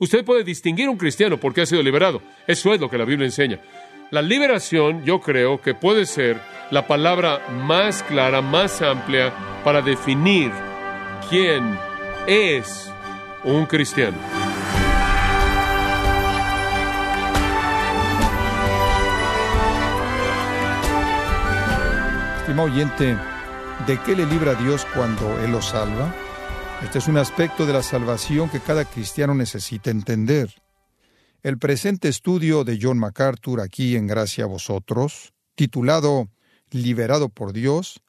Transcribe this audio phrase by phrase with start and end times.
[0.00, 2.22] Usted puede distinguir un cristiano porque ha sido liberado.
[2.46, 3.60] Eso es lo que la Biblia enseña.
[4.10, 6.40] La liberación, yo creo que puede ser
[6.70, 9.32] la palabra más clara, más amplia
[9.64, 10.52] para definir
[11.28, 11.76] quién
[12.28, 12.90] es
[13.42, 14.16] un cristiano.
[22.38, 23.16] Estimado oyente,
[23.86, 26.14] ¿de qué le libra Dios cuando Él lo salva?
[26.82, 30.54] Este es un aspecto de la salvación que cada cristiano necesita entender.
[31.42, 36.28] El presente estudio de John MacArthur aquí en Gracia a vosotros, titulado
[36.70, 38.00] Liberado por Dios,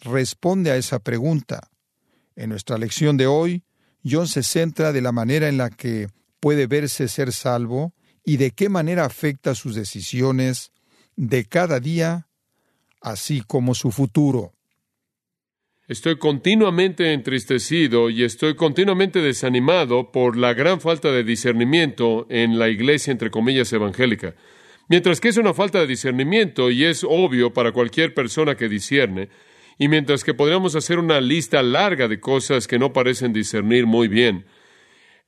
[0.00, 1.68] responde a esa pregunta.
[2.34, 3.62] En nuestra lección de hoy,
[4.04, 6.08] John se centra de la manera en la que
[6.40, 7.92] puede verse ser salvo
[8.24, 10.72] y de qué manera afecta sus decisiones
[11.14, 12.26] de cada día,
[13.02, 14.54] así como su futuro.
[15.86, 22.70] Estoy continuamente entristecido y estoy continuamente desanimado por la gran falta de discernimiento en la
[22.70, 24.34] iglesia, entre comillas, evangélica.
[24.88, 29.28] Mientras que es una falta de discernimiento y es obvio para cualquier persona que discierne,
[29.78, 34.08] y mientras que podríamos hacer una lista larga de cosas que no parecen discernir muy
[34.08, 34.46] bien,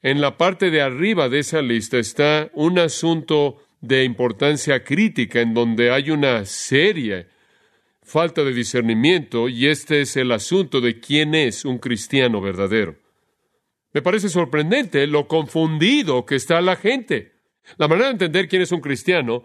[0.01, 5.53] en la parte de arriba de esa lista está un asunto de importancia crítica en
[5.53, 7.27] donde hay una seria
[8.07, 12.97] falta de discernimiento y este es el asunto de quién es un cristiano verdadero.
[13.93, 17.33] Me parece sorprendente lo confundido que está la gente.
[17.79, 19.43] La manera de entender quién es un cristiano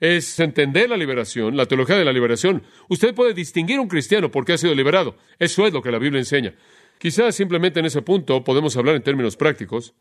[0.00, 2.62] es entender la liberación, la teología de la liberación.
[2.88, 5.16] Usted puede distinguir un cristiano porque ha sido liberado.
[5.38, 6.54] Eso es lo que la Biblia enseña.
[6.98, 9.94] Quizás simplemente en ese punto podemos hablar en términos prácticos.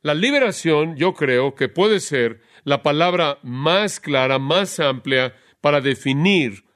[0.00, 6.69] La liberación, yo creo que puede ser la palabra más clara, más amplia para definir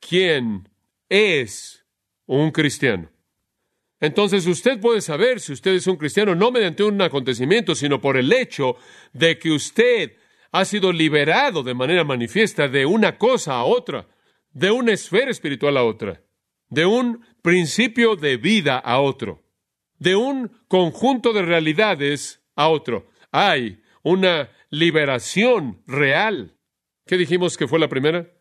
[0.00, 0.68] quién
[1.08, 1.84] es
[2.26, 3.10] un cristiano.
[4.00, 8.16] Entonces usted puede saber si usted es un cristiano no mediante un acontecimiento, sino por
[8.16, 8.76] el hecho
[9.12, 10.16] de que usted
[10.52, 14.08] ha sido liberado de manera manifiesta de una cosa a otra,
[14.52, 16.22] de una esfera espiritual a otra,
[16.68, 19.44] de un principio de vida a otro,
[19.98, 23.10] de un conjunto de realidades a otro.
[23.30, 26.56] Hay una liberación real.
[27.06, 28.32] ¿Qué dijimos que fue la primera?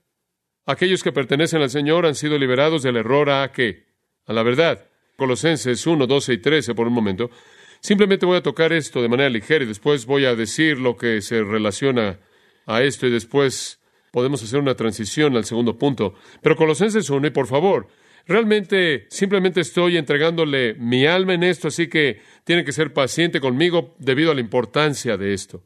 [0.70, 3.88] Aquellos que pertenecen al Señor han sido liberados del error a qué?
[4.28, 4.86] A la verdad.
[5.18, 7.32] Colosenses 1, 12 y 13 por un momento.
[7.80, 11.24] Simplemente voy a tocar esto de manera ligera y después voy a decir lo que
[11.24, 12.20] se relaciona
[12.68, 13.80] a esto y después
[14.12, 16.14] podemos hacer una transición al segundo punto.
[16.44, 17.88] Pero Colosenses 1, y por favor,
[18.28, 23.96] realmente simplemente estoy entregándole mi alma en esto, así que tiene que ser paciente conmigo
[23.98, 25.64] debido a la importancia de esto.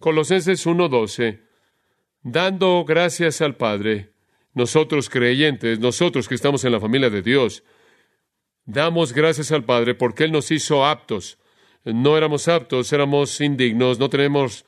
[0.00, 1.38] Colosenses 1, 12.
[2.24, 4.10] Dando gracias al Padre
[4.54, 7.62] nosotros creyentes, nosotros que estamos en la familia de Dios,
[8.64, 11.38] damos gracias al Padre porque Él nos hizo aptos.
[11.84, 14.64] No éramos aptos, éramos indignos, no tenemos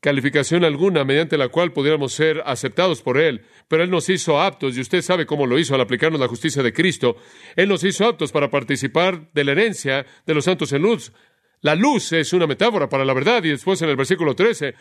[0.00, 4.76] calificación alguna mediante la cual pudiéramos ser aceptados por Él, pero Él nos hizo aptos,
[4.76, 7.16] y usted sabe cómo lo hizo al aplicarnos la justicia de Cristo.
[7.54, 11.12] Él nos hizo aptos para participar de la herencia de los santos en luz.
[11.60, 14.74] La luz es una metáfora para la verdad, y después en el versículo 13,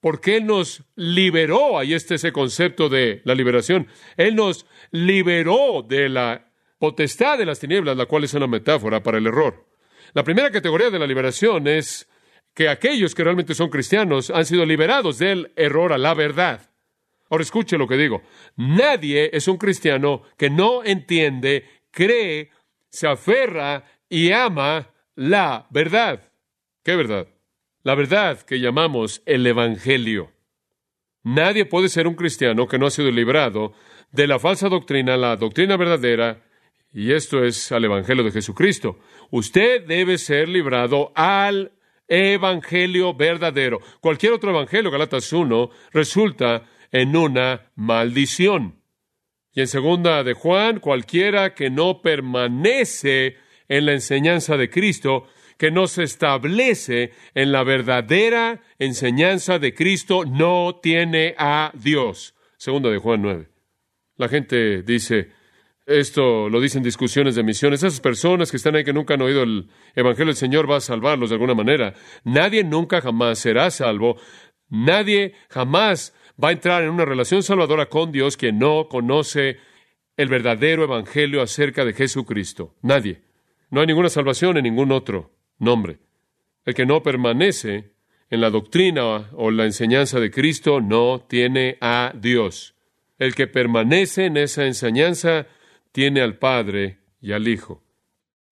[0.00, 6.08] porque Él nos liberó, ahí está ese concepto de la liberación, Él nos liberó de
[6.08, 9.66] la potestad de las tinieblas, la cual es una metáfora para el error.
[10.14, 12.08] La primera categoría de la liberación es
[12.54, 16.70] que aquellos que realmente son cristianos han sido liberados del error a la verdad.
[17.28, 18.22] Ahora escuche lo que digo.
[18.56, 22.50] Nadie es un cristiano que no entiende, cree,
[22.88, 26.32] se aferra y ama la verdad.
[26.82, 27.28] ¿Qué verdad?
[27.82, 30.32] La verdad que llamamos el Evangelio.
[31.22, 33.72] Nadie puede ser un cristiano que no ha sido librado
[34.12, 36.44] de la falsa doctrina, la doctrina verdadera,
[36.92, 38.98] y esto es al Evangelio de Jesucristo.
[39.30, 41.72] Usted debe ser librado al
[42.08, 43.80] Evangelio verdadero.
[44.00, 48.80] Cualquier otro Evangelio, Galatas 1, resulta en una maldición.
[49.52, 53.36] Y en segunda de Juan, cualquiera que no permanece
[53.68, 55.26] en la enseñanza de Cristo
[55.60, 62.34] que no se establece en la verdadera enseñanza de Cristo no tiene a Dios.
[62.56, 63.46] Segunda de Juan 9.
[64.16, 65.32] La gente dice,
[65.84, 69.42] esto lo dicen discusiones de misiones, esas personas que están ahí que nunca han oído
[69.42, 71.92] el Evangelio del Señor va a salvarlos de alguna manera.
[72.24, 74.16] Nadie nunca jamás será salvo.
[74.70, 79.58] Nadie jamás va a entrar en una relación salvadora con Dios que no conoce
[80.16, 82.76] el verdadero Evangelio acerca de Jesucristo.
[82.80, 83.20] Nadie.
[83.68, 85.98] No hay ninguna salvación en ningún otro nombre.
[86.64, 87.92] El que no permanece
[88.30, 92.74] en la doctrina o la enseñanza de Cristo no tiene a Dios.
[93.18, 95.46] El que permanece en esa enseñanza
[95.92, 97.82] tiene al Padre y al Hijo.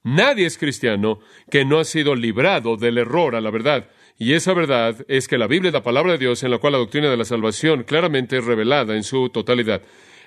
[0.04, 1.20] Nadie es cristiano
[1.50, 3.88] que no ha sido librado del error a la verdad.
[4.16, 6.72] Y esa verdad es que la Biblia es la palabra de Dios en la cual
[6.72, 9.82] la doctrina de la salvación claramente es revelada en su totalidad.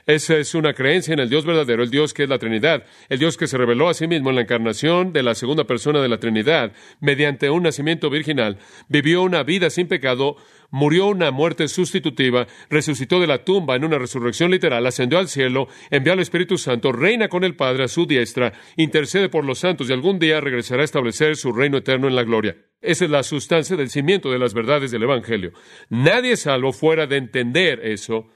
[0.06, 3.20] Esa es una creencia en el Dios verdadero, el Dios que es la Trinidad, el
[3.20, 6.10] Dios que se reveló a sí mismo en la encarnación de la segunda persona de
[6.10, 8.58] la Trinidad, mediante un nacimiento virginal,
[8.88, 10.38] vivió una vida sin pecado,
[10.72, 15.68] murió una muerte sustitutiva, resucitó de la tumba en una resurrección literal, ascendió al cielo,
[15.90, 19.90] envió al Espíritu Santo, reina con el Padre a su diestra, intercede por los santos
[19.90, 22.58] y algún día regresará a establecer su reino eterno en la gloria.
[22.82, 25.52] Esa es la sustancia del cimiento de las verdades del Evangelio.
[25.90, 28.28] Nadie salvo fuera de entender eso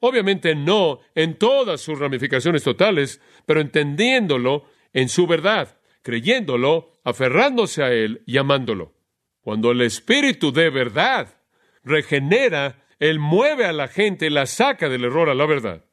[0.00, 7.92] Obviamente no en todas sus ramificaciones totales, pero entendiéndolo en su verdad, creyéndolo, aferrándose a
[7.92, 8.94] él y amándolo.
[9.40, 11.36] Cuando el Espíritu de verdad
[11.84, 15.84] regenera, Él mueve a la gente, la saca del error a la verdad.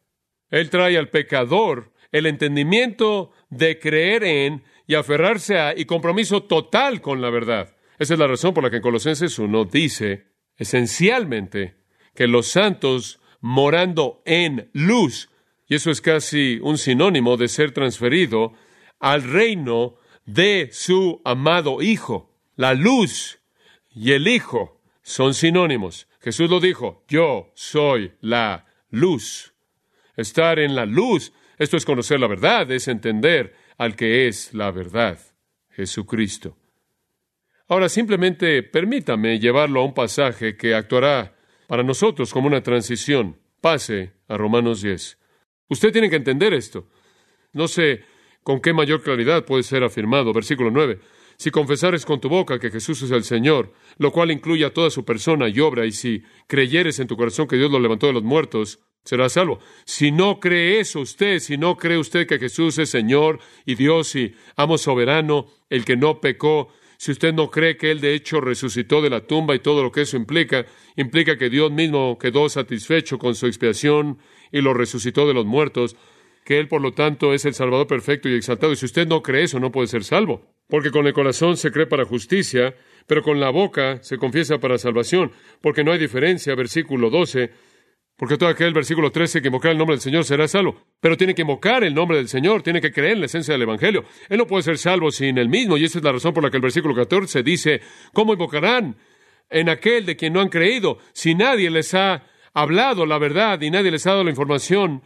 [0.50, 7.02] Él trae al pecador el entendimiento de creer en y aferrarse a y compromiso total
[7.02, 7.76] con la verdad.
[8.00, 10.28] Esa es la razón por la que en Colosenses 1 dice
[10.58, 11.76] esencialmente
[12.16, 15.30] que los santos morando en luz.
[15.68, 18.54] Y eso es casi un sinónimo de ser transferido
[19.00, 22.32] al reino de su amado Hijo.
[22.56, 23.40] La luz
[23.94, 26.08] y el Hijo son sinónimos.
[26.22, 29.54] Jesús lo dijo, yo soy la luz.
[30.16, 34.72] Estar en la luz, esto es conocer la verdad, es entender al que es la
[34.72, 35.20] verdad,
[35.72, 36.56] Jesucristo.
[37.68, 41.36] Ahora simplemente permítame llevarlo a un pasaje que actuará
[41.68, 43.38] para nosotros como una transición.
[43.62, 45.18] Pase a Romanos 10.
[45.70, 46.88] Usted tiene que entender esto.
[47.54, 48.02] No sé
[48.44, 50.34] con qué mayor claridad puede ser afirmado.
[50.34, 51.00] Versículo 9.
[51.38, 54.90] Si confesares con tu boca que Jesús es el Señor, lo cual incluye a toda
[54.90, 58.14] su persona y obra, y si creyeres en tu corazón que Dios lo levantó de
[58.14, 59.60] los muertos, serás salvo.
[59.86, 64.16] Si no cree eso usted, si no cree usted que Jesús es Señor y Dios
[64.16, 66.70] y amo soberano, el que no pecó,
[67.04, 69.92] si usted no cree que Él de hecho resucitó de la tumba y todo lo
[69.92, 70.66] que eso implica,
[70.96, 74.20] implica que Dios mismo quedó satisfecho con su expiación
[74.54, 75.98] y lo resucitó de los muertos,
[76.46, 78.72] que Él por lo tanto es el Salvador perfecto y exaltado.
[78.72, 80.48] Y si usted no cree eso, no puede ser salvo.
[80.70, 82.74] Porque con el corazón se cree para justicia,
[83.06, 87.52] pero con la boca se confiesa para salvación, porque no hay diferencia, versículo 12,
[88.18, 90.86] porque todo aquel versículo 13 que invocar el nombre del Señor será salvo.
[91.00, 93.64] Pero tiene que invocar el nombre del Señor, tiene que creer en la esencia del
[93.64, 94.06] Evangelio.
[94.30, 96.52] Él no puede ser salvo sin el mismo, y esa es la razón por la
[96.52, 97.82] que el versículo 14 dice,
[98.14, 98.98] ¿cómo invocarán
[99.50, 102.24] en aquel de quien no han creído si nadie les ha
[102.54, 105.02] hablado la verdad y nadie les ha dado la información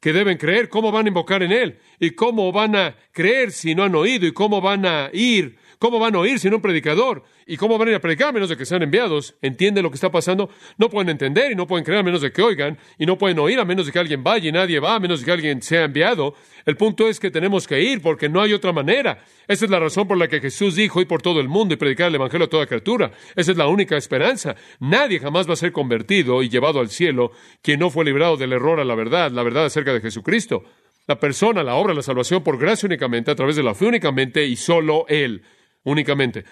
[0.00, 0.68] que deben creer?
[0.68, 1.78] ¿Cómo van a invocar en Él?
[2.00, 4.26] ¿Y cómo van a creer si no han oído?
[4.26, 7.24] ¿Y cómo van a ir ¿Cómo van a oír sin un predicador?
[7.44, 9.34] ¿Y cómo van a ir a predicar menos de que sean enviados?
[9.42, 10.48] ¿Entienden lo que está pasando?
[10.78, 13.40] No pueden entender y no pueden creer a menos de que oigan, y no pueden
[13.40, 15.60] oír a menos de que alguien vaya y nadie va a menos de que alguien
[15.60, 16.36] sea enviado.
[16.66, 19.24] El punto es que tenemos que ir porque no hay otra manera.
[19.48, 21.78] Esa es la razón por la que Jesús dijo ir por todo el mundo y
[21.78, 23.10] predicar el Evangelio a toda criatura.
[23.34, 24.54] Esa es la única esperanza.
[24.78, 28.52] Nadie jamás va a ser convertido y llevado al cielo quien no fue librado del
[28.52, 30.62] error a la verdad, la verdad acerca de Jesucristo.
[31.08, 34.46] La persona, la obra, la salvación por gracia únicamente, a través de la fe únicamente
[34.46, 35.42] y solo Él
[35.84, 36.44] únicamente.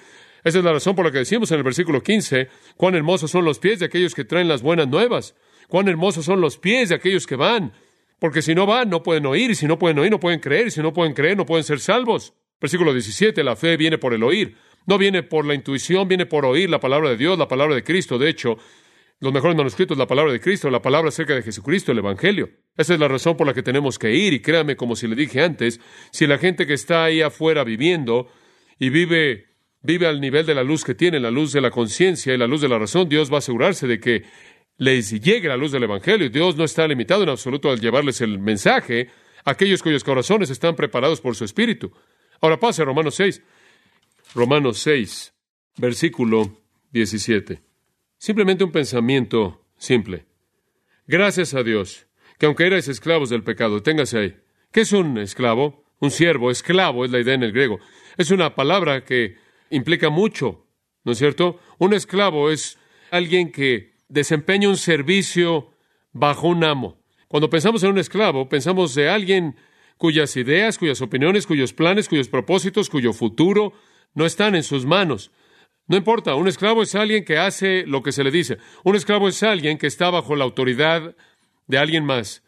[0.42, 3.44] Esa es la razón por la que decimos en el versículo 15, cuán hermosos son
[3.44, 5.34] los pies de aquellos que traen las buenas nuevas,
[5.68, 7.72] cuán hermosos son los pies de aquellos que van,
[8.18, 10.68] porque si no van, no pueden oír, y si no pueden oír, no pueden creer,
[10.68, 12.34] y si no pueden creer, no pueden ser salvos.
[12.60, 14.56] Versículo 17, la fe viene por el oír,
[14.86, 17.82] no viene por la intuición, viene por oír la palabra de Dios, la palabra de
[17.82, 18.18] Cristo.
[18.18, 18.58] De hecho,
[19.20, 22.50] los mejores manuscritos, la palabra de Cristo, la palabra acerca de Jesucristo, el Evangelio.
[22.76, 25.16] Esa es la razón por la que tenemos que ir, y créame, como si le
[25.16, 28.30] dije antes, si la gente que está ahí afuera viviendo
[28.80, 29.50] y vive
[29.82, 32.46] vive al nivel de la luz que tiene, la luz de la conciencia y la
[32.46, 34.24] luz de la razón, Dios va a asegurarse de que
[34.76, 36.28] les llegue la luz del Evangelio.
[36.30, 39.10] Dios no está limitado en absoluto al llevarles el mensaje
[39.44, 41.92] a aquellos cuyos corazones están preparados por su Espíritu.
[42.40, 43.42] Ahora pase a Romanos 6.
[44.34, 45.34] Romanos 6,
[45.76, 46.60] versículo
[46.92, 47.60] 17.
[48.16, 50.26] Simplemente un pensamiento simple.
[51.06, 52.06] Gracias a Dios,
[52.38, 54.36] que aunque erais esclavos del pecado, téngase ahí.
[54.72, 55.84] ¿Qué es un esclavo?
[55.98, 57.80] Un siervo, esclavo es la idea en el griego.
[58.20, 59.38] Es una palabra que
[59.70, 60.66] implica mucho,
[61.04, 61.58] ¿no es cierto?
[61.78, 62.78] Un esclavo es
[63.10, 65.70] alguien que desempeña un servicio
[66.12, 67.02] bajo un amo.
[67.28, 69.56] Cuando pensamos en un esclavo, pensamos de alguien
[69.96, 73.72] cuyas ideas, cuyas opiniones, cuyos planes, cuyos propósitos, cuyo futuro
[74.12, 75.30] no están en sus manos.
[75.86, 78.58] No importa, un esclavo es alguien que hace lo que se le dice.
[78.84, 81.16] Un esclavo es alguien que está bajo la autoridad
[81.68, 82.42] de alguien más.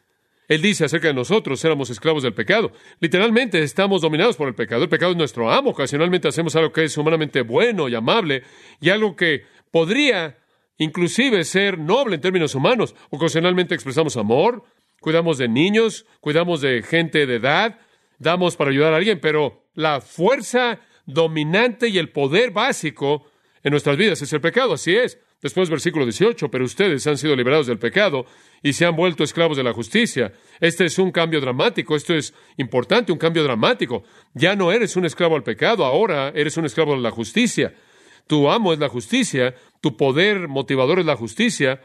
[0.52, 2.72] Él dice acerca de nosotros, éramos esclavos del pecado.
[3.00, 4.82] Literalmente estamos dominados por el pecado.
[4.82, 5.70] El pecado es nuestro amo.
[5.70, 8.42] Ocasionalmente hacemos algo que es humanamente bueno y amable
[8.78, 10.36] y algo que podría
[10.76, 12.94] inclusive ser noble en términos humanos.
[13.08, 14.62] Ocasionalmente expresamos amor,
[15.00, 17.78] cuidamos de niños, cuidamos de gente de edad,
[18.18, 23.24] damos para ayudar a alguien, pero la fuerza dominante y el poder básico
[23.62, 25.18] en nuestras vidas es el pecado, así es.
[25.42, 28.26] Después, versículo 18, pero ustedes han sido liberados del pecado
[28.62, 30.32] y se han vuelto esclavos de la justicia.
[30.60, 34.04] Este es un cambio dramático, esto es importante, un cambio dramático.
[34.34, 37.74] Ya no eres un esclavo al pecado, ahora eres un esclavo de la justicia.
[38.28, 41.80] Tu amo es la justicia, tu poder motivador es la justicia,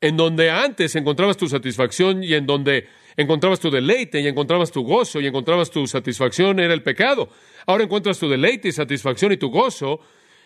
[0.00, 4.82] en donde antes encontrabas tu satisfacción y en donde encontrabas tu deleite y encontrabas tu
[4.82, 7.28] gozo y encontrabas tu satisfacción era el pecado.
[7.66, 10.00] Ahora encuentras tu deleite y satisfacción y tu gozo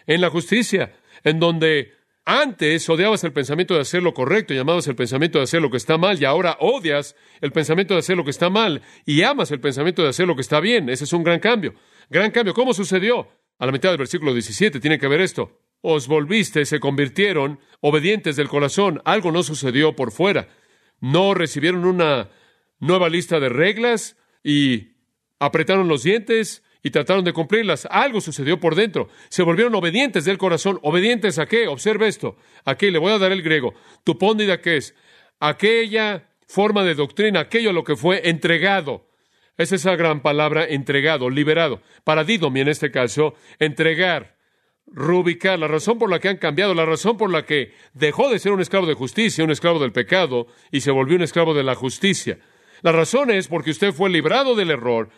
[0.06, 0.92] en la justicia,
[1.24, 1.99] en donde
[2.30, 5.76] antes odiabas el pensamiento de hacer lo correcto y el pensamiento de hacer lo que
[5.78, 9.50] está mal y ahora odias el pensamiento de hacer lo que está mal y amas
[9.50, 10.88] el pensamiento de hacer lo que está bien.
[10.88, 11.74] Ese es un gran cambio.
[12.08, 12.54] Gran cambio.
[12.54, 13.28] ¿Cómo sucedió?
[13.58, 15.58] A la mitad del versículo 17 tiene que ver esto.
[15.80, 19.02] Os volviste, se convirtieron obedientes del corazón.
[19.04, 20.48] Algo no sucedió por fuera.
[21.00, 22.30] No recibieron una
[22.78, 24.92] nueva lista de reglas y
[25.40, 27.86] apretaron los dientes y trataron de cumplirlas.
[27.90, 29.08] Algo sucedió por dentro.
[29.28, 30.78] Se volvieron obedientes del corazón.
[30.82, 31.68] ¿Obedientes a qué?
[31.68, 32.36] Observe esto.
[32.64, 33.74] Aquí le voy a dar el griego.
[34.04, 34.94] Tupóndida que es
[35.38, 39.06] aquella forma de doctrina, aquello a lo que fue entregado.
[39.56, 41.82] Es esa gran palabra entregado, liberado.
[42.04, 44.36] Paradidomi en este caso, entregar,
[44.86, 48.38] rubicar, la razón por la que han cambiado, la razón por la que dejó de
[48.38, 51.62] ser un esclavo de justicia, un esclavo del pecado, y se volvió un esclavo de
[51.62, 52.38] la justicia.
[52.82, 55.10] La razón es porque usted fue librado del error,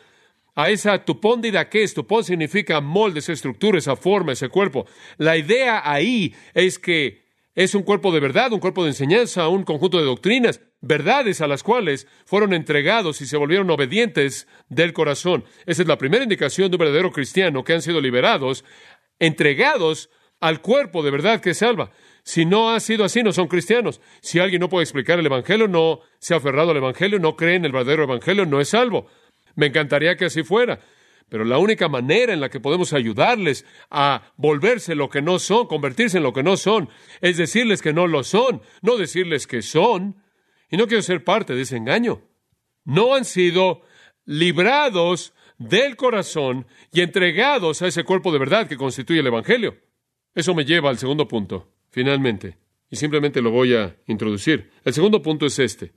[0.55, 1.95] a esa tupóndida que es.
[1.95, 4.87] Tupón significa molde, esa estructura, esa forma, ese cuerpo.
[5.19, 7.23] La idea ahí es que
[7.55, 11.47] es un cuerpo de verdad, un cuerpo de enseñanza, un conjunto de doctrinas, verdades a
[11.47, 15.45] las cuales fueron entregados y se volvieron obedientes del corazón.
[15.67, 18.65] Esa es la primera indicación de un verdadero cristiano que han sido liberados,
[19.19, 20.09] entregados
[20.41, 21.93] al cuerpo de verdad que salva.
[22.25, 24.01] Si no ha sido así, no son cristianos.
[24.21, 27.57] Si alguien no puede explicar el Evangelio, no se ha aferrado al Evangelio, no cree
[27.57, 29.09] en el verdadero Evangelio, no es salvo.
[29.55, 30.81] Me encantaría que así fuera.
[31.29, 35.67] Pero la única manera en la que podemos ayudarles a volverse lo que no son,
[35.67, 36.91] convertirse en lo que no son,
[37.23, 40.23] es decirles que no lo son, no decirles que son.
[40.71, 42.23] Y no quiero ser parte de ese engaño.
[42.85, 43.83] No han sido
[44.27, 49.79] librados del corazón y entregados a ese cuerpo de verdad que constituye el Evangelio.
[50.35, 52.59] Eso me lleva al segundo punto, finalmente,
[52.91, 54.71] y simplemente lo voy a introducir.
[54.85, 55.93] El segundo punto es este.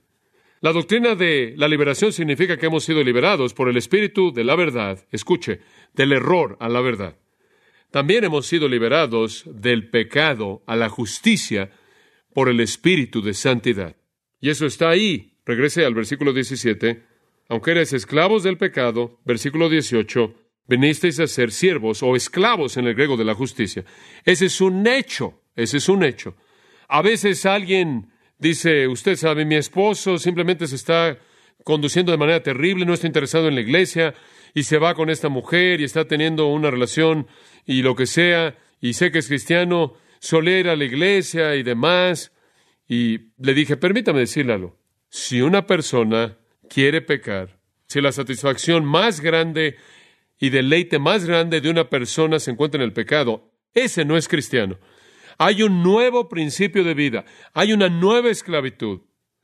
[0.60, 4.56] La doctrina de la liberación significa que hemos sido liberados por el espíritu de la
[4.56, 5.60] verdad, escuche,
[5.94, 7.16] del error a la verdad.
[7.90, 11.70] También hemos sido liberados del pecado a la justicia
[12.32, 13.96] por el espíritu de santidad.
[14.40, 15.34] Y eso está ahí.
[15.44, 17.02] Regrese al versículo 17.
[17.48, 20.34] Aunque eres esclavos del pecado, versículo 18,
[20.66, 23.84] venisteis a ser siervos o esclavos en el griego de la justicia.
[24.24, 26.34] Ese es un hecho, ese es un hecho.
[26.88, 31.18] A veces alguien Dice, usted sabe, mi esposo simplemente se está
[31.64, 34.14] conduciendo de manera terrible, no está interesado en la iglesia
[34.54, 37.26] y se va con esta mujer y está teniendo una relación
[37.64, 39.94] y lo que sea, y sé que es cristiano,
[40.46, 42.32] ir a la iglesia y demás.
[42.88, 44.78] Y le dije, permítame decirle algo.
[45.08, 46.38] Si una persona
[46.68, 49.76] quiere pecar, si la satisfacción más grande
[50.38, 54.28] y deleite más grande de una persona se encuentra en el pecado, ese no es
[54.28, 54.78] cristiano.
[55.38, 59.00] Hay un nuevo principio de vida, hay una nueva esclavitud,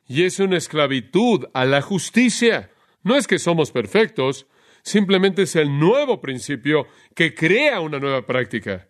[0.06, 2.70] y es una esclavitud a la justicia.
[3.02, 4.46] No es que somos perfectos,
[4.82, 8.88] simplemente es el nuevo principio que crea una nueva práctica.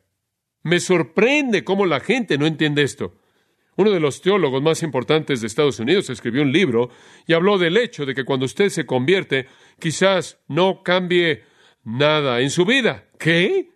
[0.63, 3.15] Me sorprende cómo la gente no entiende esto.
[3.77, 6.91] Uno de los teólogos más importantes de Estados Unidos escribió un libro
[7.27, 9.47] y habló del hecho de que cuando usted se convierte,
[9.79, 11.45] quizás no cambie
[11.83, 13.09] nada en su vida.
[13.19, 13.71] ¿Qué?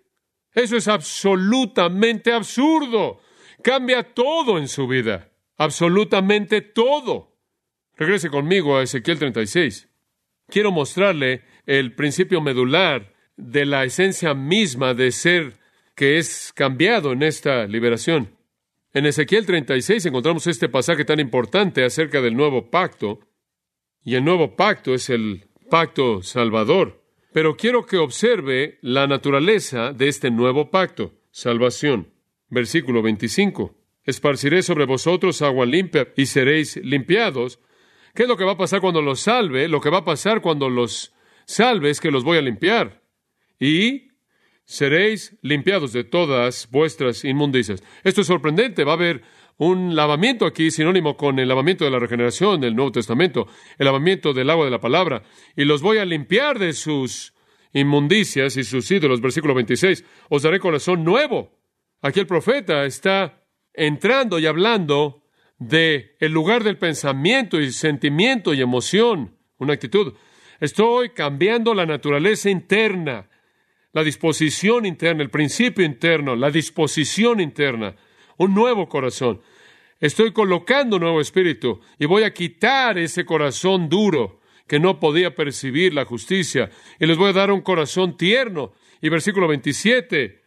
[0.57, 3.21] Eso es absolutamente absurdo.
[3.63, 5.31] Cambia todo en su vida.
[5.59, 7.37] Absolutamente todo.
[7.95, 9.87] Regrese conmigo a Ezequiel 36.
[10.49, 15.59] Quiero mostrarle el principio medular de la esencia misma de ser
[15.95, 18.35] que es cambiado en esta liberación.
[18.95, 23.21] En Ezequiel 36 encontramos este pasaje tan importante acerca del nuevo pacto,
[24.03, 27.06] y el nuevo pacto es el pacto salvador.
[27.37, 32.09] Pero quiero que observe la naturaleza de este nuevo pacto, salvación.
[32.49, 33.75] Versículo 25.
[34.05, 37.61] Esparciré sobre vosotros agua limpia y seréis limpiados.
[38.15, 39.69] ¿Qué es lo que va a pasar cuando los salve?
[39.69, 41.13] Lo que va a pasar cuando los
[41.45, 43.03] salve es que los voy a limpiar.
[43.61, 44.09] Y
[44.65, 47.83] seréis limpiados de todas vuestras inmundicias.
[48.03, 48.83] Esto es sorprendente.
[48.83, 49.23] Va a haber
[49.59, 53.47] un lavamiento aquí sinónimo con el lavamiento de la regeneración del Nuevo Testamento,
[53.79, 55.23] el lavamiento del agua de la palabra,
[55.57, 57.35] y los voy a limpiar de sus
[57.73, 59.21] inmundicias y sus ídolos.
[59.21, 61.59] Versículo 26, os daré corazón nuevo.
[62.03, 65.23] Aquí el profeta está entrando y hablando
[65.59, 70.15] de el lugar del pensamiento y sentimiento y emoción, una actitud.
[70.61, 73.29] Estoy cambiando la naturaleza interna
[73.97, 77.97] la disposición interna, el principio interno, la disposición interna,
[78.37, 79.41] un nuevo corazón.
[80.01, 85.35] Estoy colocando un nuevo espíritu y voy a quitar ese corazón duro que no podía
[85.35, 88.73] percibir la justicia y les voy a dar un corazón tierno.
[89.01, 90.43] Y versículo 27,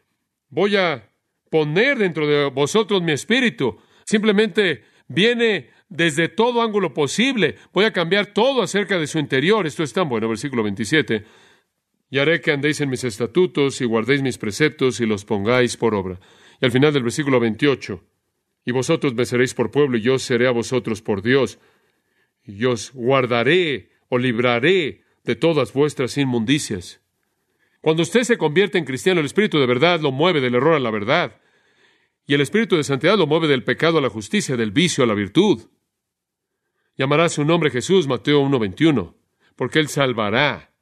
[0.50, 1.10] voy a
[1.50, 3.78] poner dentro de vosotros mi espíritu.
[4.06, 7.56] Simplemente viene desde todo ángulo posible.
[7.74, 9.66] Voy a cambiar todo acerca de su interior.
[9.66, 11.26] Esto es tan bueno, versículo 27
[12.12, 15.94] y haré que andéis en mis estatutos y guardéis mis preceptos y los pongáis por
[15.94, 16.20] obra.
[16.62, 18.04] Y al final del versículo 28,
[18.66, 21.60] y vosotros me seréis por pueblo y yo seré a vosotros por Dios,
[22.44, 27.02] y os guardaré o libraré de todas vuestras inmundicias.
[27.82, 30.80] Cuando usted se convierte en cristiano, el Espíritu de verdad lo mueve del error a
[30.80, 31.40] la verdad,
[32.28, 35.08] y el Espíritu de santidad lo mueve del pecado a la justicia, del vicio a
[35.08, 35.62] la virtud.
[36.98, 39.16] Llamará su nombre Jesús, Mateo 1.21,
[39.56, 40.76] porque Él salvará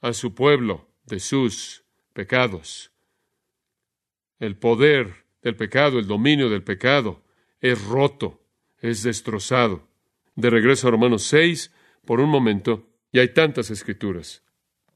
[0.00, 2.89] a su pueblo de sus pecados.
[4.40, 7.22] El poder del pecado, el dominio del pecado,
[7.60, 8.40] es roto,
[8.80, 9.86] es destrozado.
[10.34, 11.72] De regreso a Romanos 6,
[12.04, 14.42] por un momento, y hay tantas escrituras.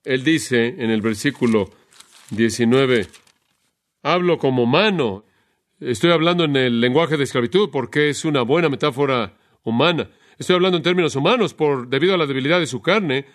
[0.04, 1.70] Él dice en el versículo
[2.30, 3.06] 19,
[4.02, 5.24] hablo como mano.
[5.80, 10.08] Estoy hablando en el lenguaje de esclavitud porque es una buena metáfora humana.
[10.38, 13.26] Estoy hablando en términos humanos por debido a la debilidad de su carne,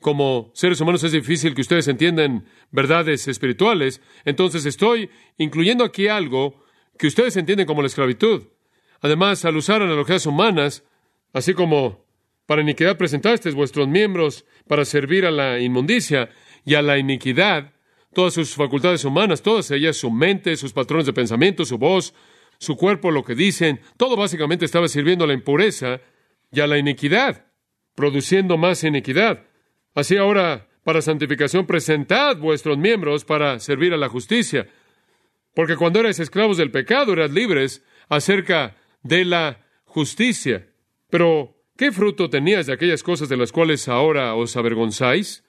[0.00, 6.62] como seres humanos es difícil que ustedes entiendan verdades espirituales, entonces estoy incluyendo aquí algo
[6.98, 8.44] que ustedes entienden como la esclavitud.
[9.00, 10.84] Además, al usar analogías humanas,
[11.32, 12.06] así como
[12.46, 16.30] para iniquidad presentasteis vuestros miembros para servir a la inmundicia
[16.64, 17.72] y a la iniquidad,
[18.12, 22.14] todas sus facultades humanas, todas ellas, su mente, sus patrones de pensamiento, su voz,
[22.58, 26.00] su cuerpo, lo que dicen, todo básicamente estaba sirviendo a la impureza
[26.50, 27.46] y a la iniquidad,
[27.94, 29.44] produciendo más iniquidad.
[29.96, 34.68] Así ahora, para santificación, presentad vuestros miembros para servir a la justicia.
[35.54, 40.68] Porque cuando erais esclavos del pecado, eras libres acerca de la justicia.
[41.08, 45.45] Pero, ¿qué fruto tenías de aquellas cosas de las cuales ahora os avergonzáis?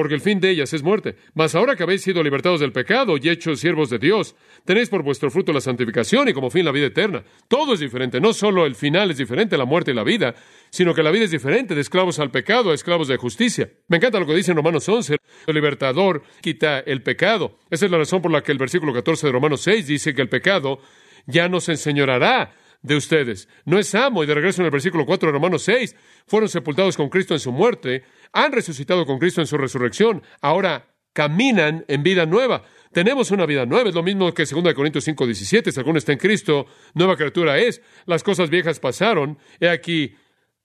[0.00, 1.16] Porque el fin de ellas es muerte.
[1.34, 4.34] Mas ahora que habéis sido libertados del pecado y hechos siervos de Dios,
[4.64, 7.22] tenéis por vuestro fruto la santificación y como fin la vida eterna.
[7.48, 10.34] Todo es diferente, no solo el final es diferente, la muerte y la vida,
[10.70, 13.70] sino que la vida es diferente, de esclavos al pecado a esclavos de justicia.
[13.88, 17.58] Me encanta lo que dice en Romanos 11, el libertador quita el pecado.
[17.68, 20.22] Esa es la razón por la que el versículo 14 de Romanos 6 dice que
[20.22, 20.80] el pecado
[21.26, 23.48] ya no se enseñorará de ustedes.
[23.64, 26.96] No es amo, y de regreso en el versículo 4 de Romanos 6, fueron sepultados
[26.96, 32.02] con Cristo en su muerte, han resucitado con Cristo en su resurrección, ahora caminan en
[32.02, 32.62] vida nueva.
[32.92, 36.12] Tenemos una vida nueva, es lo mismo que 2 Corintios 5, 17, si alguno está
[36.12, 40.16] en Cristo, nueva criatura es, las cosas viejas pasaron, he aquí,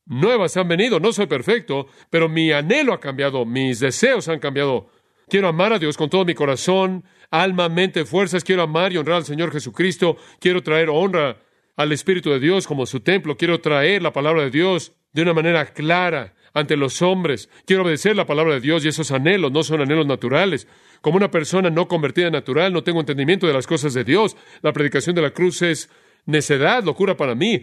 [0.05, 4.89] nuevas han venido, no soy perfecto, pero mi anhelo ha cambiado, mis deseos han cambiado.
[5.27, 9.17] Quiero amar a Dios con todo mi corazón, alma, mente, fuerzas, quiero amar y honrar
[9.17, 11.44] al Señor Jesucristo, quiero traer honra
[11.75, 15.33] al Espíritu de Dios como su templo, quiero traer la palabra de Dios de una
[15.33, 19.61] manera clara ante los hombres, quiero obedecer la palabra de Dios y esos anhelos no
[19.61, 20.67] son anhelos naturales.
[21.01, 24.37] Como una persona no convertida en natural, no tengo entendimiento de las cosas de Dios.
[24.61, 25.89] La predicación de la cruz es
[26.25, 27.61] necedad, locura para mí.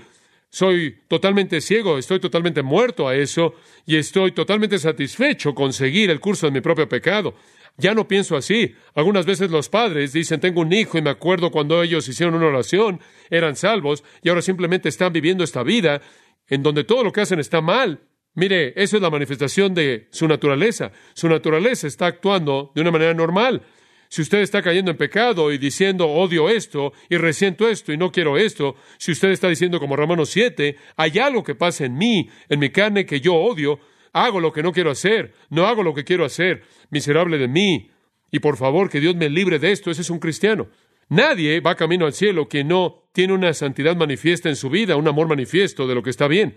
[0.51, 3.55] Soy totalmente ciego, estoy totalmente muerto a eso
[3.87, 7.35] y estoy totalmente satisfecho con seguir el curso de mi propio pecado.
[7.76, 8.74] Ya no pienso así.
[8.94, 12.46] Algunas veces los padres dicen, tengo un hijo y me acuerdo cuando ellos hicieron una
[12.46, 16.00] oración, eran salvos y ahora simplemente están viviendo esta vida
[16.48, 18.00] en donde todo lo que hacen está mal.
[18.35, 20.92] Mire, eso es la manifestación de su naturaleza.
[21.14, 23.62] Su naturaleza está actuando de una manera normal.
[24.08, 28.12] Si usted está cayendo en pecado y diciendo odio esto y resiento esto y no
[28.12, 32.28] quiero esto, si usted está diciendo como Romanos 7, hay algo que pasa en mí,
[32.50, 33.80] en mi carne que yo odio,
[34.12, 37.90] hago lo que no quiero hacer, no hago lo que quiero hacer, miserable de mí.
[38.31, 40.68] Y por favor, que Dios me libre de esto, ese es un cristiano.
[41.09, 45.09] Nadie va camino al cielo que no tiene una santidad manifiesta en su vida, un
[45.09, 46.57] amor manifiesto de lo que está bien.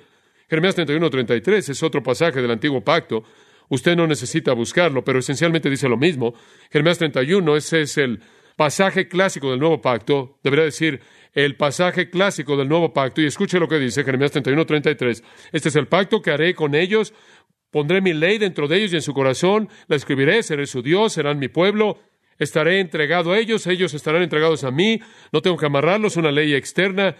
[0.49, 3.23] Jeremías 31, 33 es otro pasaje del antiguo pacto.
[3.67, 6.33] Usted no necesita buscarlo, pero esencialmente dice lo mismo.
[6.71, 8.21] Jeremías 31, ese es el
[8.55, 10.37] pasaje clásico del nuevo pacto.
[10.43, 11.01] Debería decir
[11.33, 13.21] el pasaje clásico del nuevo pacto.
[13.21, 15.23] Y escuche lo que dice Jeremías 31, 33.
[15.51, 17.13] Este es el pacto que haré con ellos
[17.75, 21.11] Pondré mi ley dentro de ellos y en su corazón, la escribiré, seré su Dios,
[21.11, 21.99] serán mi pueblo,
[22.39, 25.01] estaré entregado a ellos, ellos estarán entregados a mí,
[25.33, 27.17] no tengo que amarrarlos, una ley externa,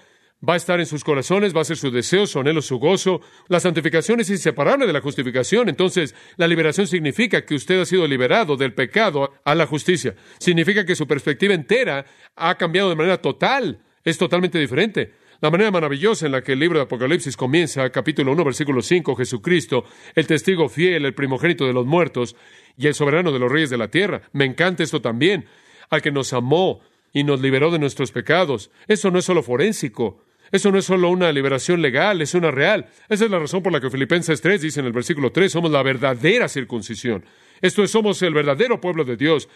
[0.47, 3.19] va a estar en sus corazones, va a ser su deseo, su anhelo, su gozo.
[3.49, 5.67] La santificación es inseparable de la justificación.
[5.67, 10.15] Entonces, la liberación significa que usted ha sido liberado del pecado a la justicia.
[10.39, 15.13] Significa que su perspectiva entera ha cambiado de manera total es totalmente diferente.
[15.45, 19.15] La manera maravillosa en la que el libro de Apocalipsis comienza, capítulo 1, versículo 5,
[19.15, 22.35] Jesucristo, el testigo fiel, el primogénito de los muertos
[22.75, 24.23] y el soberano de los reyes de la tierra.
[24.33, 25.45] Me encanta esto también,
[25.91, 26.81] al que nos amó
[27.13, 28.71] y nos liberó de nuestros pecados.
[28.87, 32.87] Eso no es solo forénsico, eso no es solo una liberación legal, es una real.
[33.07, 35.69] Esa es la razón por la que Filipenses 3 dice en el versículo 3, somos
[35.69, 37.23] la verdadera circuncisión.
[37.61, 39.47] Esto es, somos el verdadero pueblo de Dios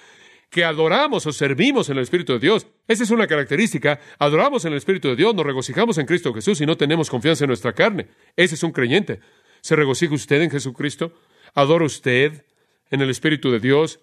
[0.49, 2.67] que adoramos o servimos en el Espíritu de Dios.
[2.87, 3.99] Esa es una característica.
[4.17, 7.43] Adoramos en el Espíritu de Dios, nos regocijamos en Cristo Jesús y no tenemos confianza
[7.43, 8.07] en nuestra carne.
[8.35, 9.19] Ese es un creyente.
[9.61, 11.13] ¿Se regocija usted en Jesucristo?
[11.53, 12.45] ¿Adora usted
[12.89, 13.99] en el Espíritu de Dios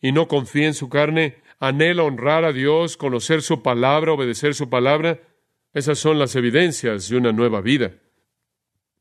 [0.00, 1.36] y no confía en su carne?
[1.58, 5.20] ¿Anhela honrar a Dios, conocer su palabra, obedecer su palabra?
[5.74, 7.92] Esas son las evidencias de una nueva vida.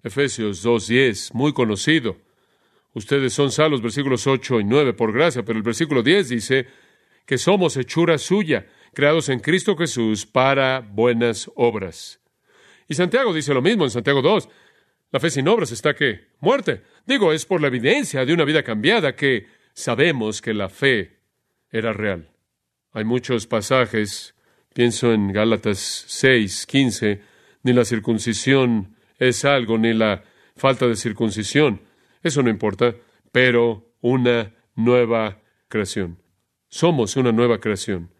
[0.03, 2.17] Efesios 2.10, muy conocido.
[2.93, 6.67] Ustedes son salvos, versículos 8 y 9, por gracia, pero el versículo 10 dice,
[7.29, 12.19] que somos hechura suya, creados en Cristo Jesús para buenas obras.
[12.87, 14.49] Y Santiago dice lo mismo en Santiago 2.
[15.11, 16.81] La fe sin obras está que muerte.
[17.05, 21.19] Digo, es por la evidencia de una vida cambiada que sabemos que la fe
[21.69, 22.31] era real.
[22.93, 24.33] Hay muchos pasajes,
[24.73, 27.21] pienso en Gálatas 6, 15,
[27.61, 30.23] ni la circuncisión es algo, ni la
[30.55, 31.79] falta de circuncisión.
[32.23, 32.95] Eso no importa,
[33.31, 35.37] pero una nueva
[35.67, 36.17] creación.
[36.69, 38.11] Somos una nueva creación.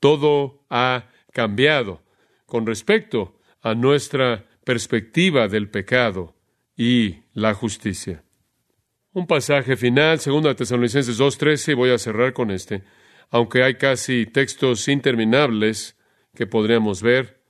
[0.00, 2.02] Todo ha cambiado
[2.46, 6.34] con respecto a nuestra perspectiva del pecado
[6.76, 8.24] y la justicia.
[9.12, 12.82] Un pasaje final, 2 Tesalonicenses 2.13, y voy a cerrar con este,
[13.30, 15.96] aunque hay casi textos interminables
[16.34, 17.40] que podríamos ver.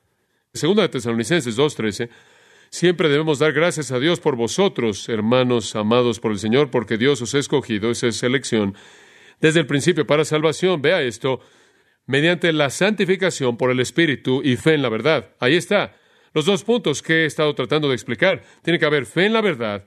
[0.53, 2.09] 2 Tesalonicenses 2.13,
[2.71, 7.21] siempre debemos dar gracias a Dios por vosotros, hermanos amados por el Señor, porque Dios
[7.21, 8.77] os ha escogido, esa es elección,
[9.41, 10.83] desde el principio para salvación.
[10.83, 11.41] Vea esto,
[12.07, 15.31] mediante la santificación por el Espíritu y fe en la verdad.
[15.41, 15.95] Ahí está.
[16.35, 18.43] Los dos puntos que he estado tratando de explicar.
[18.63, 19.87] Tiene que haber fe en la verdad.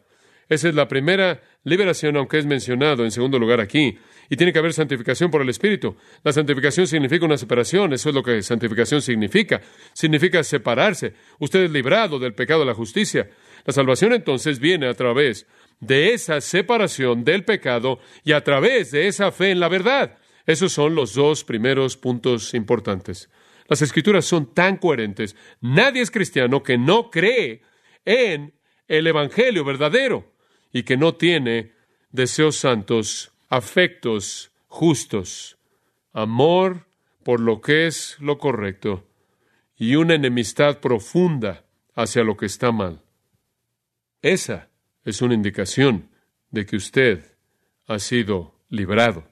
[0.49, 3.99] Esa es la primera liberación, aunque es mencionado en segundo lugar aquí.
[4.31, 5.95] Y tiene que haber santificación por el Espíritu.
[6.23, 7.93] La santificación significa una separación.
[7.93, 9.61] Eso es lo que santificación significa.
[9.93, 11.13] Significa separarse.
[11.39, 13.29] Usted es librado del pecado a la justicia.
[13.65, 15.45] La salvación entonces viene a través
[15.79, 20.17] de esa separación del pecado y a través de esa fe en la verdad.
[20.45, 23.29] Esos son los dos primeros puntos importantes.
[23.67, 25.35] Las escrituras son tan coherentes.
[25.61, 27.61] Nadie es cristiano que no cree
[28.03, 28.53] en
[28.87, 30.33] el Evangelio verdadero
[30.73, 31.73] y que no tiene
[32.11, 35.57] deseos santos, afectos justos,
[36.13, 36.87] amor
[37.23, 39.07] por lo que es lo correcto
[39.77, 41.65] y una enemistad profunda
[41.95, 43.01] hacia lo que está mal.
[44.21, 44.69] Esa
[45.03, 46.09] es una indicación
[46.51, 47.37] de que usted
[47.87, 49.27] ha sido librado.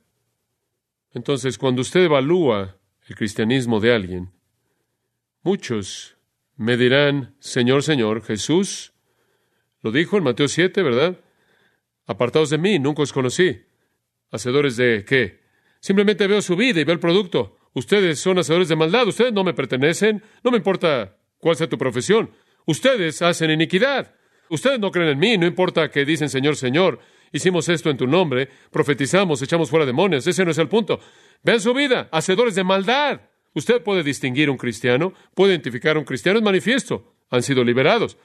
[1.13, 2.77] Entonces, cuando usted evalúa
[3.07, 4.31] el cristianismo de alguien,
[5.41, 6.17] muchos
[6.55, 8.93] me dirán, Señor, Señor, Jesús
[9.81, 11.19] lo dijo en Mateo 7, ¿verdad?
[12.05, 13.61] Apartados de mí, nunca os conocí.
[14.31, 15.41] ¿Hacedores de qué?
[15.79, 17.57] Simplemente veo su vida y veo el producto.
[17.73, 21.77] Ustedes son hacedores de maldad, ustedes no me pertenecen, no me importa cuál sea tu
[21.77, 22.31] profesión.
[22.65, 24.15] Ustedes hacen iniquidad.
[24.49, 26.99] Ustedes no creen en mí, no importa que dicen Señor, Señor,
[27.31, 30.99] hicimos esto en tu nombre, profetizamos, echamos fuera demonios, ese no es el punto.
[31.43, 33.21] Vean su vida, hacedores de maldad.
[33.53, 37.15] Usted puede distinguir un cristiano, puede identificar un cristiano, es manifiesto.
[37.29, 38.17] Han sido liberados.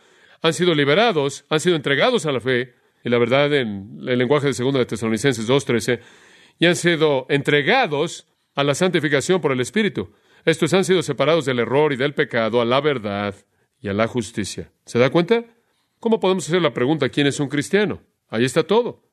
[0.43, 4.49] Han sido liberados, han sido entregados a la fe, y la verdad en el lenguaje
[4.49, 6.01] de 2 de Tesalonicenses 2.13,
[6.59, 10.13] y han sido entregados a la santificación por el Espíritu.
[10.45, 13.35] Estos han sido separados del error y del pecado a la verdad
[13.81, 14.73] y a la justicia.
[14.85, 15.45] ¿Se da cuenta?
[16.03, 18.03] ¿Cómo podemos hacer la pregunta quién es un cristiano?
[18.29, 19.09] Ahí está todo.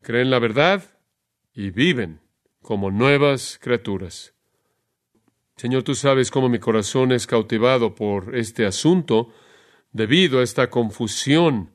[0.00, 0.82] Creen la verdad
[1.52, 2.20] y viven
[2.62, 4.32] como nuevas criaturas.
[5.56, 9.30] Señor, tú sabes cómo mi corazón es cautivado por este asunto
[9.92, 11.74] debido a esta confusión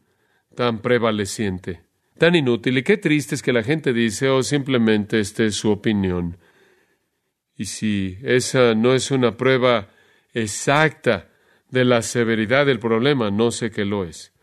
[0.55, 1.83] tan prevaleciente,
[2.17, 2.79] tan inútil.
[2.79, 6.39] Y qué triste es que la gente dice, oh, simplemente esta es su opinión.
[7.55, 9.91] Y si esa no es una prueba
[10.33, 11.29] exacta
[11.69, 14.33] de la severidad del problema, no sé qué lo es.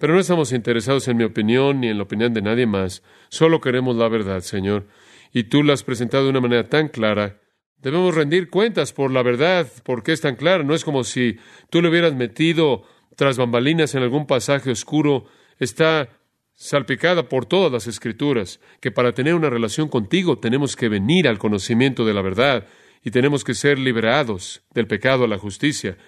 [0.00, 3.02] Pero no estamos interesados en mi opinión ni en la opinión de nadie más.
[3.28, 4.86] Solo queremos la verdad, Señor.
[5.30, 7.38] Y tú la has presentado de una manera tan clara.
[7.76, 10.64] Debemos rendir cuentas por la verdad, porque es tan clara.
[10.64, 11.36] No es como si
[11.68, 12.82] tú le hubieras metido
[13.14, 15.26] tras bambalinas en algún pasaje oscuro.
[15.58, 16.08] Está
[16.54, 21.38] salpicada por todas las escrituras, que para tener una relación contigo tenemos que venir al
[21.38, 22.66] conocimiento de la verdad
[23.04, 25.98] y tenemos que ser liberados del pecado a la justicia.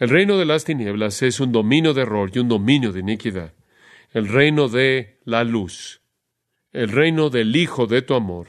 [0.00, 3.52] El reino de las tinieblas es un dominio de error y un dominio de iniquidad.
[4.12, 6.00] El reino de la luz,
[6.72, 8.48] el reino del Hijo de tu amor,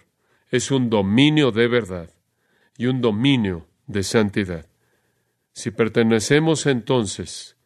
[0.50, 2.10] es un dominio de verdad
[2.78, 4.66] y un dominio de santidad.
[5.52, 7.58] Si pertenecemos entonces,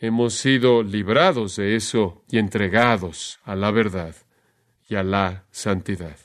[0.00, 4.16] hemos sido librados de eso y entregados a la verdad
[4.88, 6.16] y a la santidad.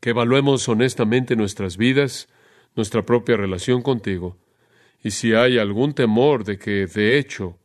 [0.00, 2.28] Que evaluemos honestamente nuestras vidas,
[2.74, 4.38] nuestra propia relación contigo,
[5.06, 7.60] y si hay algún temor de que, de hecho,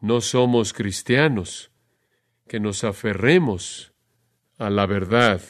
[0.00, 1.70] no somos cristianos,
[2.48, 3.92] que nos aferremos
[4.56, 5.42] a la verdad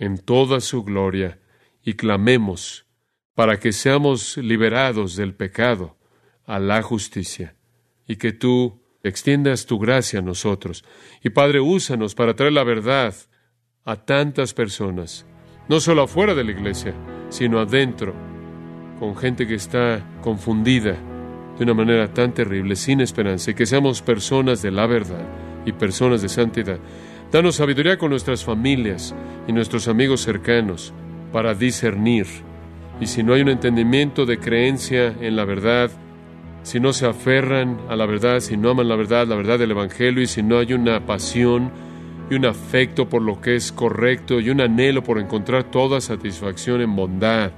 [0.00, 1.38] en toda su gloria
[1.84, 2.86] y clamemos
[3.36, 5.96] para que seamos liberados del pecado
[6.44, 7.54] a la justicia
[8.08, 10.84] y que tú extiendas tu gracia a nosotros.
[11.22, 13.14] Y Padre, úsanos para traer la verdad
[13.84, 15.24] a tantas personas,
[15.68, 16.96] no solo afuera de la iglesia,
[17.28, 18.33] sino adentro,
[19.04, 20.96] con gente que está confundida
[21.58, 25.26] de una manera tan terrible, sin esperanza, y que seamos personas de la verdad
[25.66, 26.78] y personas de santidad.
[27.30, 29.14] Danos sabiduría con nuestras familias
[29.46, 30.94] y nuestros amigos cercanos
[31.32, 32.24] para discernir.
[32.98, 35.90] Y si no hay un entendimiento de creencia en la verdad,
[36.62, 39.72] si no se aferran a la verdad, si no aman la verdad, la verdad del
[39.72, 41.70] Evangelio, y si no hay una pasión
[42.30, 46.80] y un afecto por lo que es correcto y un anhelo por encontrar toda satisfacción
[46.80, 47.50] en bondad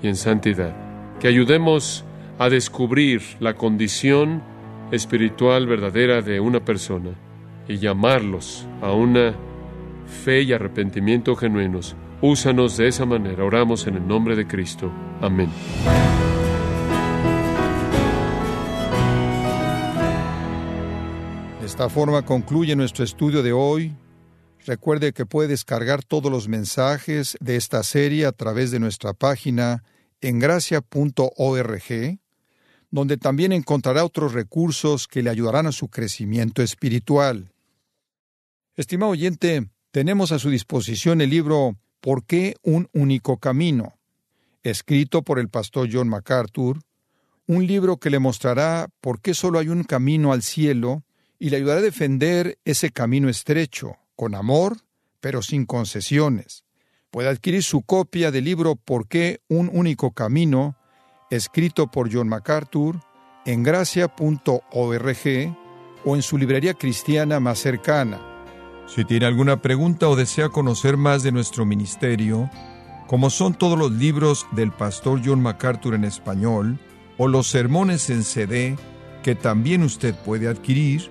[0.00, 0.91] y en santidad,
[1.22, 2.04] que ayudemos
[2.40, 4.42] a descubrir la condición
[4.90, 7.10] espiritual verdadera de una persona
[7.68, 9.32] y llamarlos a una
[10.24, 11.94] fe y arrepentimiento genuinos.
[12.20, 13.44] Úsanos de esa manera.
[13.44, 14.90] Oramos en el nombre de Cristo.
[15.20, 15.48] Amén.
[21.60, 23.94] De esta forma concluye nuestro estudio de hoy.
[24.66, 29.84] Recuerde que puede descargar todos los mensajes de esta serie a través de nuestra página
[30.22, 32.18] en gracia.org,
[32.90, 37.52] donde también encontrará otros recursos que le ayudarán a su crecimiento espiritual.
[38.74, 43.98] Estimado oyente, tenemos a su disposición el libro ¿Por qué un único camino?
[44.62, 46.80] escrito por el pastor John MacArthur,
[47.46, 51.04] un libro que le mostrará por qué solo hay un camino al cielo
[51.38, 54.78] y le ayudará a defender ese camino estrecho, con amor,
[55.20, 56.64] pero sin concesiones.
[57.12, 60.76] Puede adquirir su copia del libro ¿Por qué un único camino?
[61.28, 63.00] escrito por John MacArthur
[63.44, 64.66] en gracia.org
[66.06, 68.18] o en su librería cristiana más cercana.
[68.86, 72.48] Si tiene alguna pregunta o desea conocer más de nuestro ministerio,
[73.08, 76.78] como son todos los libros del pastor John MacArthur en español
[77.18, 78.78] o los sermones en CD
[79.22, 81.10] que también usted puede adquirir,